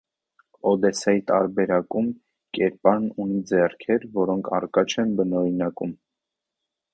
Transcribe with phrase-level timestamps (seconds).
[0.69, 2.07] Օդեսայի տարբերակում
[2.59, 5.95] կերպարն ունի ձեռքեր, որոնք առկա չեն բնօրինակում։